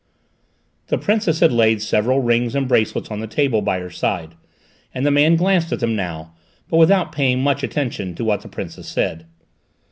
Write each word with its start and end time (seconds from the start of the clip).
The 0.87 0.97
Princess 0.97 1.41
had 1.41 1.51
laid 1.51 1.79
several 1.79 2.21
rings 2.21 2.55
and 2.55 2.67
bracelets 2.67 3.11
on 3.11 3.19
the 3.19 3.27
table 3.27 3.61
by 3.61 3.77
her 3.77 3.91
side, 3.91 4.33
and 4.95 5.05
the 5.05 5.11
man 5.11 5.35
glanced 5.35 5.71
at 5.71 5.79
them 5.79 5.95
now, 5.95 6.33
but 6.67 6.77
without 6.77 7.11
paying 7.11 7.43
much 7.43 7.61
attention 7.61 8.15
to 8.15 8.25
what 8.25 8.41
the 8.41 8.47
Princess 8.49 8.87
said. 8.87 9.27